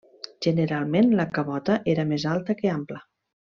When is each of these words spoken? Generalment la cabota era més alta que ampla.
Generalment 0.45 1.13
la 1.21 1.27
cabota 1.37 1.77
era 1.95 2.07
més 2.15 2.29
alta 2.35 2.57
que 2.63 2.77
ampla. 2.81 3.07